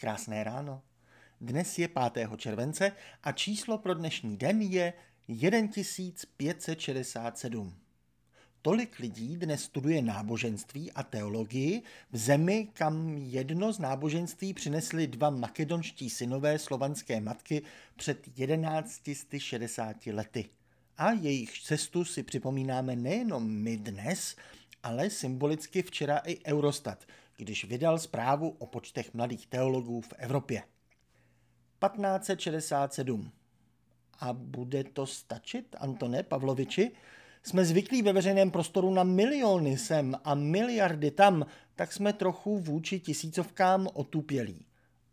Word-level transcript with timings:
Krásné 0.00 0.44
ráno. 0.44 0.82
Dnes 1.40 1.78
je 1.78 1.88
5. 1.88 2.12
července 2.36 2.92
a 3.22 3.32
číslo 3.32 3.78
pro 3.78 3.94
dnešní 3.94 4.36
den 4.36 4.62
je 4.62 4.92
1567. 5.28 7.74
Tolik 8.62 8.98
lidí 8.98 9.36
dnes 9.36 9.62
studuje 9.62 10.02
náboženství 10.02 10.92
a 10.92 11.02
teologii 11.02 11.82
v 12.12 12.16
zemi, 12.16 12.68
kam 12.72 13.16
jedno 13.16 13.72
z 13.72 13.78
náboženství 13.78 14.54
přinesli 14.54 15.06
dva 15.06 15.30
makedonští 15.30 16.10
synové 16.10 16.58
slovanské 16.58 17.20
matky 17.20 17.62
před 17.96 18.28
1160 18.34 20.06
lety. 20.06 20.48
A 20.96 21.12
jejich 21.12 21.62
cestu 21.62 22.04
si 22.04 22.22
připomínáme 22.22 22.96
nejenom 22.96 23.50
my 23.50 23.76
dnes, 23.76 24.36
ale 24.82 25.10
symbolicky 25.10 25.82
včera 25.82 26.18
i 26.18 26.38
Eurostat, 26.46 27.06
když 27.38 27.64
vydal 27.64 27.98
zprávu 27.98 28.56
o 28.58 28.66
počtech 28.66 29.14
mladých 29.14 29.46
teologů 29.46 30.00
v 30.00 30.12
Evropě. 30.16 30.62
1567. 31.88 33.32
A 34.20 34.32
bude 34.32 34.84
to 34.84 35.06
stačit, 35.06 35.76
Antone 35.78 36.22
Pavloviči? 36.22 36.90
Jsme 37.42 37.64
zvyklí 37.64 38.02
ve 38.02 38.12
veřejném 38.12 38.50
prostoru 38.50 38.94
na 38.94 39.04
miliony 39.04 39.78
sem 39.78 40.14
a 40.24 40.34
miliardy 40.34 41.10
tam, 41.10 41.46
tak 41.74 41.92
jsme 41.92 42.12
trochu 42.12 42.58
vůči 42.58 43.00
tisícovkám 43.00 43.88
otupělí. 43.94 44.67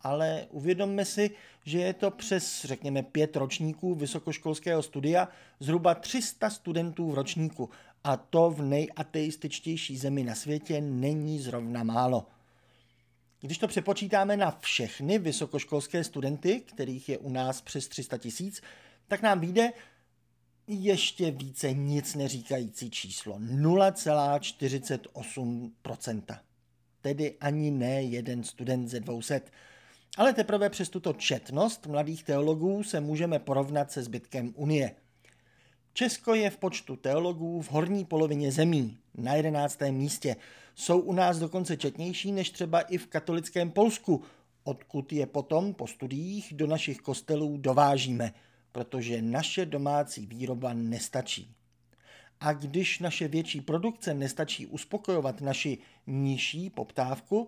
Ale 0.05 0.47
uvědomme 0.49 1.05
si, 1.05 1.31
že 1.63 1.79
je 1.79 1.93
to 1.93 2.11
přes, 2.11 2.65
řekněme, 2.65 3.03
pět 3.03 3.35
ročníků 3.35 3.95
vysokoškolského 3.95 4.83
studia 4.83 5.27
zhruba 5.59 5.95
300 5.95 6.49
studentů 6.49 7.11
v 7.11 7.13
ročníku 7.13 7.69
a 8.03 8.17
to 8.17 8.51
v 8.51 8.61
nejateističtější 8.61 9.97
zemi 9.97 10.23
na 10.23 10.35
světě 10.35 10.81
není 10.81 11.39
zrovna 11.39 11.83
málo. 11.83 12.27
Když 13.41 13.57
to 13.57 13.67
přepočítáme 13.67 14.37
na 14.37 14.57
všechny 14.59 15.19
vysokoškolské 15.19 16.03
studenty, 16.03 16.59
kterých 16.59 17.09
je 17.09 17.17
u 17.17 17.29
nás 17.29 17.61
přes 17.61 17.87
300 17.87 18.17
tisíc, 18.17 18.61
tak 19.07 19.21
nám 19.21 19.39
vyjde 19.39 19.71
ještě 20.67 21.31
více 21.31 21.73
nic 21.73 22.15
neříkající 22.15 22.89
číslo 22.89 23.39
0,48%. 23.39 26.39
Tedy 27.01 27.37
ani 27.41 27.71
ne 27.71 28.03
jeden 28.03 28.43
student 28.43 28.89
ze 28.89 28.99
200. 28.99 29.41
Ale 30.17 30.33
teprve 30.33 30.69
přes 30.69 30.89
tuto 30.89 31.13
četnost 31.13 31.87
mladých 31.87 32.23
teologů 32.23 32.83
se 32.83 32.99
můžeme 32.99 33.39
porovnat 33.39 33.91
se 33.91 34.03
zbytkem 34.03 34.53
Unie– 34.55 34.95
Česko 35.97 36.35
je 36.35 36.49
v 36.49 36.57
počtu 36.57 36.95
teologů 36.95 37.61
v 37.61 37.71
horní 37.71 38.05
polovině 38.05 38.51
zemí, 38.51 38.97
na 39.17 39.33
jedenáctém 39.33 39.95
místě. 39.95 40.35
Jsou 40.75 40.99
u 40.99 41.13
nás 41.13 41.39
dokonce 41.39 41.77
četnější 41.77 42.31
než 42.31 42.49
třeba 42.49 42.81
i 42.81 42.97
v 42.97 43.07
katolickém 43.07 43.71
Polsku, 43.71 44.23
odkud 44.63 45.13
je 45.13 45.25
potom 45.25 45.73
po 45.73 45.87
studiích 45.87 46.53
do 46.53 46.67
našich 46.67 46.97
kostelů 46.97 47.57
dovážíme, 47.57 48.33
protože 48.71 49.21
naše 49.21 49.65
domácí 49.65 50.25
výroba 50.25 50.73
nestačí. 50.73 51.55
A 52.39 52.53
když 52.53 52.99
naše 52.99 53.27
větší 53.27 53.61
produkce 53.61 54.13
nestačí 54.13 54.67
uspokojovat 54.67 55.41
naši 55.41 55.77
nižší 56.07 56.69
poptávku, 56.69 57.47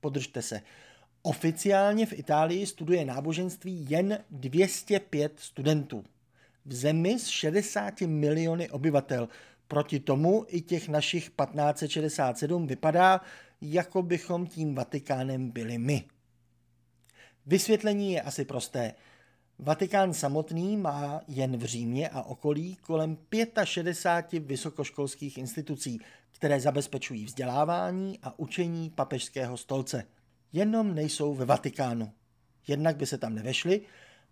Podržte 0.00 0.42
se. 0.42 0.60
Oficiálně 1.22 2.06
v 2.06 2.12
Itálii 2.12 2.66
studuje 2.66 3.04
náboženství 3.04 3.86
jen 3.88 4.18
205 4.30 5.32
studentů. 5.36 6.04
V 6.66 6.74
zemi 6.74 7.18
s 7.18 7.26
60 7.26 8.00
miliony 8.00 8.70
obyvatel, 8.70 9.28
Proti 9.68 10.00
tomu 10.00 10.44
i 10.48 10.60
těch 10.60 10.88
našich 10.88 11.30
1567 11.30 12.66
vypadá, 12.66 13.20
jako 13.62 14.02
bychom 14.02 14.46
tím 14.46 14.74
Vatikánem 14.74 15.50
byli 15.50 15.78
my. 15.78 16.04
Vysvětlení 17.46 18.12
je 18.12 18.22
asi 18.22 18.44
prosté. 18.44 18.94
Vatikán 19.58 20.14
samotný 20.14 20.76
má 20.76 21.20
jen 21.28 21.56
v 21.56 21.64
Římě 21.64 22.08
a 22.08 22.22
okolí 22.22 22.76
kolem 22.76 23.18
65 23.64 24.46
vysokoškolských 24.46 25.38
institucí, 25.38 26.00
které 26.30 26.60
zabezpečují 26.60 27.24
vzdělávání 27.24 28.18
a 28.22 28.38
učení 28.38 28.90
papežského 28.90 29.56
stolce. 29.56 30.04
Jenom 30.52 30.94
nejsou 30.94 31.34
ve 31.34 31.44
Vatikánu. 31.44 32.12
Jednak 32.68 32.96
by 32.96 33.06
se 33.06 33.18
tam 33.18 33.34
nevešly 33.34 33.80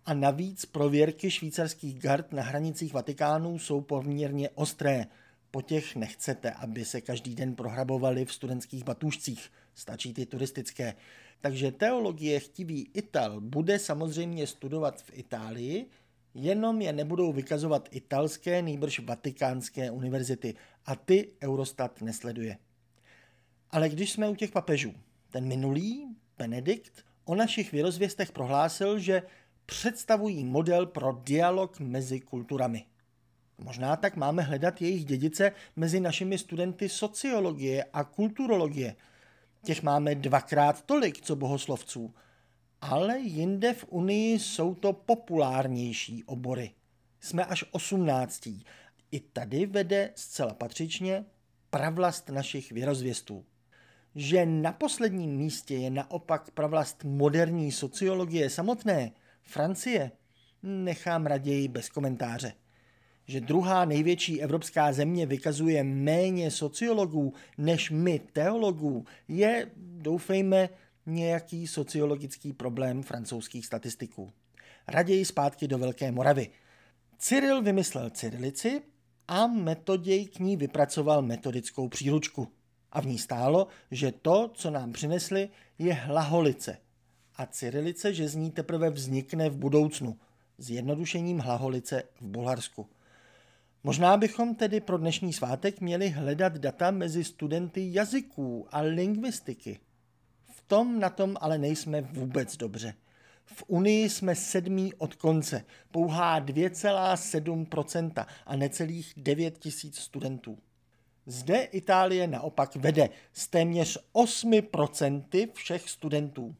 a 0.05 0.13
navíc 0.13 0.65
prověrky 0.65 1.31
švýcarských 1.31 1.99
gard 1.99 2.33
na 2.33 2.43
hranicích 2.43 2.93
Vatikánu 2.93 3.59
jsou 3.59 3.81
poměrně 3.81 4.49
ostré– 4.49 5.05
po 5.51 5.61
těch 5.61 5.95
nechcete, 5.95 6.51
aby 6.51 6.85
se 6.85 7.01
každý 7.01 7.35
den 7.35 7.55
prohrabovali 7.55 8.25
v 8.25 8.33
studentských 8.33 8.83
batůžcích. 8.83 9.51
Stačí 9.75 10.13
ty 10.13 10.25
turistické. 10.25 10.93
Takže 11.41 11.71
teologie 11.71 12.39
chtivý 12.39 12.89
Ital 12.93 13.41
bude 13.41 13.79
samozřejmě 13.79 14.47
studovat 14.47 15.01
v 15.01 15.11
Itálii, 15.13 15.85
jenom 16.33 16.81
je 16.81 16.93
nebudou 16.93 17.33
vykazovat 17.33 17.89
italské, 17.91 18.61
nejbrž 18.61 18.99
vatikánské 18.99 19.91
univerzity 19.91 20.55
a 20.85 20.95
ty 20.95 21.31
Eurostat 21.43 22.01
nesleduje. 22.01 22.57
Ale 23.69 23.89
když 23.89 24.11
jsme 24.11 24.29
u 24.29 24.35
těch 24.35 24.51
papežů, 24.51 24.93
ten 25.29 25.47
minulý, 25.47 26.15
Benedikt, 26.37 27.05
o 27.25 27.35
našich 27.35 27.71
vyrozvěstech 27.71 28.31
prohlásil, 28.31 28.99
že 28.99 29.23
představují 29.65 30.43
model 30.45 30.85
pro 30.85 31.21
dialog 31.23 31.79
mezi 31.79 32.19
kulturami. 32.19 32.85
Možná 33.63 33.95
tak 33.95 34.15
máme 34.15 34.41
hledat 34.41 34.81
jejich 34.81 35.05
dědice 35.05 35.51
mezi 35.75 35.99
našimi 35.99 36.37
studenty 36.37 36.89
sociologie 36.89 37.83
a 37.93 38.03
kulturologie. 38.03 38.95
Těch 39.63 39.83
máme 39.83 40.15
dvakrát 40.15 40.81
tolik, 40.81 41.21
co 41.21 41.35
bohoslovců. 41.35 42.13
Ale 42.81 43.19
jinde 43.19 43.73
v 43.73 43.85
Unii 43.89 44.39
jsou 44.39 44.75
to 44.75 44.93
populárnější 44.93 46.23
obory. 46.23 46.71
Jsme 47.19 47.45
až 47.45 47.65
osmnáctí. 47.71 48.65
I 49.11 49.19
tady 49.19 49.65
vede 49.65 50.11
zcela 50.15 50.53
patřičně 50.53 51.25
pravlast 51.69 52.29
našich 52.29 52.71
věrozvěstů. 52.71 53.45
Že 54.15 54.45
na 54.45 54.71
posledním 54.71 55.37
místě 55.37 55.75
je 55.75 55.89
naopak 55.89 56.51
pravlast 56.51 57.03
moderní 57.03 57.71
sociologie 57.71 58.49
samotné, 58.49 59.11
Francie, 59.43 60.11
nechám 60.63 61.25
raději 61.25 61.67
bez 61.67 61.89
komentáře 61.89 62.53
že 63.31 63.41
druhá 63.41 63.85
největší 63.85 64.41
evropská 64.41 64.93
země 64.93 65.25
vykazuje 65.25 65.83
méně 65.83 66.51
sociologů 66.51 67.33
než 67.57 67.91
my 67.91 68.19
teologů, 68.19 69.05
je, 69.27 69.71
doufejme, 69.77 70.69
nějaký 71.05 71.67
sociologický 71.67 72.53
problém 72.53 73.03
francouzských 73.03 73.65
statistiků. 73.65 74.31
Raději 74.87 75.25
zpátky 75.25 75.67
do 75.67 75.77
Velké 75.77 76.11
Moravy. 76.11 76.49
Cyril 77.17 77.61
vymyslel 77.61 78.09
cyrilici 78.09 78.81
a 79.27 79.47
metoděj 79.47 80.25
k 80.25 80.39
ní 80.39 80.57
vypracoval 80.57 81.21
metodickou 81.21 81.87
příručku. 81.87 82.47
A 82.91 83.01
v 83.01 83.05
ní 83.05 83.17
stálo, 83.17 83.67
že 83.91 84.11
to, 84.11 84.51
co 84.53 84.71
nám 84.71 84.91
přinesli, 84.91 85.49
je 85.79 85.93
hlaholice. 85.93 86.77
A 87.35 87.45
cyrilice, 87.45 88.13
že 88.13 88.27
z 88.27 88.35
ní 88.35 88.51
teprve 88.51 88.89
vznikne 88.89 89.49
v 89.49 89.57
budoucnu, 89.57 90.17
zjednodušením 90.57 91.39
hlaholice 91.39 92.03
v 92.21 92.25
Bulharsku. 92.25 92.89
Možná 93.83 94.17
bychom 94.17 94.55
tedy 94.55 94.79
pro 94.79 94.97
dnešní 94.97 95.33
svátek 95.33 95.81
měli 95.81 96.09
hledat 96.09 96.57
data 96.57 96.91
mezi 96.91 97.23
studenty 97.23 97.93
jazyků 97.93 98.67
a 98.71 98.79
lingvistiky. 98.81 99.79
V 100.51 100.61
tom 100.67 100.99
na 100.99 101.09
tom 101.09 101.37
ale 101.41 101.57
nejsme 101.57 102.01
vůbec 102.01 102.57
dobře. 102.57 102.93
V 103.45 103.63
Unii 103.67 104.09
jsme 104.09 104.35
sedmý 104.35 104.93
od 104.93 105.15
konce, 105.15 105.65
pouhá 105.91 106.41
2,7% 106.41 108.25
a 108.45 108.55
necelých 108.55 109.13
9 109.17 109.57
tisíc 109.57 109.99
studentů. 109.99 110.57
Zde 111.25 111.61
Itálie 111.61 112.27
naopak 112.27 112.75
vede 112.75 113.09
s 113.33 113.47
téměř 113.47 113.99
8% 114.13 115.51
všech 115.53 115.89
studentů. 115.89 116.55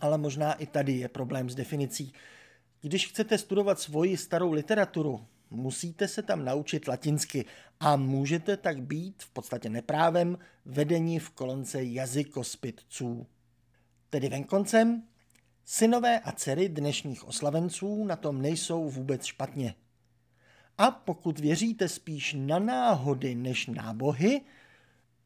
Ale 0.00 0.18
možná 0.18 0.52
i 0.52 0.66
tady 0.66 0.92
je 0.92 1.08
problém 1.08 1.50
s 1.50 1.54
definicí. 1.54 2.12
Když 2.80 3.08
chcete 3.08 3.38
studovat 3.38 3.80
svoji 3.80 4.16
starou 4.16 4.52
literaturu, 4.52 5.26
musíte 5.50 6.08
se 6.08 6.22
tam 6.22 6.44
naučit 6.44 6.88
latinsky 6.88 7.44
a 7.80 7.96
můžete 7.96 8.56
tak 8.56 8.82
být 8.82 9.22
v 9.22 9.30
podstatě 9.30 9.68
neprávem 9.68 10.38
vedení 10.64 11.18
v 11.18 11.30
kolonce 11.30 11.84
jazykospitců. 11.84 13.26
Tedy 14.10 14.28
venkoncem, 14.28 15.02
synové 15.64 16.20
a 16.20 16.32
dcery 16.32 16.68
dnešních 16.68 17.28
oslavenců 17.28 18.04
na 18.04 18.16
tom 18.16 18.42
nejsou 18.42 18.88
vůbec 18.88 19.24
špatně. 19.24 19.74
A 20.78 20.90
pokud 20.90 21.38
věříte 21.38 21.88
spíš 21.88 22.36
na 22.38 22.58
náhody 22.58 23.34
než 23.34 23.66
na 23.66 23.92
bohy, 23.92 24.40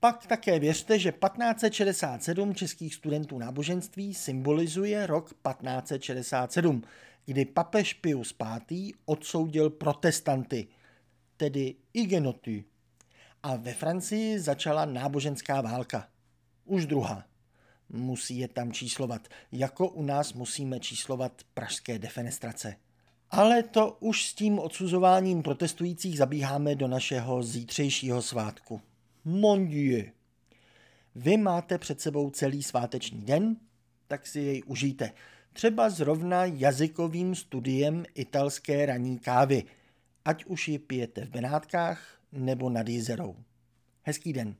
pak 0.00 0.26
také 0.26 0.58
věřte, 0.58 0.98
že 0.98 1.12
1567 1.12 2.54
českých 2.54 2.94
studentů 2.94 3.38
náboženství 3.38 4.14
symbolizuje 4.14 5.06
rok 5.06 5.28
1567, 5.28 6.82
kdy 7.26 7.44
papež 7.44 7.94
Pius 7.94 8.34
V. 8.70 8.92
odsoudil 9.04 9.70
protestanty, 9.70 10.68
tedy 11.36 11.74
igenoty. 11.92 12.64
A 13.42 13.56
ve 13.56 13.74
Francii 13.74 14.38
začala 14.38 14.84
náboženská 14.84 15.60
válka. 15.60 16.08
Už 16.64 16.86
druhá. 16.86 17.24
Musí 17.88 18.38
je 18.38 18.48
tam 18.48 18.72
číslovat, 18.72 19.28
jako 19.52 19.88
u 19.88 20.02
nás 20.02 20.32
musíme 20.32 20.80
číslovat 20.80 21.42
pražské 21.54 21.98
defenestrace. 21.98 22.76
Ale 23.30 23.62
to 23.62 23.96
už 24.00 24.24
s 24.24 24.34
tím 24.34 24.58
odsuzováním 24.58 25.42
protestujících 25.42 26.18
zabíháme 26.18 26.74
do 26.74 26.88
našeho 26.88 27.42
zítřejšího 27.42 28.22
svátku. 28.22 28.80
Mon 29.24 29.68
Dieu. 29.68 30.04
Vy 31.14 31.36
máte 31.36 31.78
před 31.78 32.00
sebou 32.00 32.30
celý 32.30 32.62
sváteční 32.62 33.20
den, 33.20 33.56
tak 34.08 34.26
si 34.26 34.40
jej 34.40 34.62
užijte. 34.66 35.12
Třeba 35.52 35.90
zrovna 35.90 36.44
jazykovým 36.44 37.34
studiem 37.34 38.04
italské 38.14 38.86
raní 38.86 39.18
kávy, 39.18 39.64
ať 40.24 40.44
už 40.44 40.68
ji 40.68 40.78
pijete 40.78 41.24
v 41.24 41.30
Benátkách 41.30 42.20
nebo 42.32 42.70
nad 42.70 42.88
jezerou. 42.88 43.36
Hezký 44.02 44.32
den. 44.32 44.54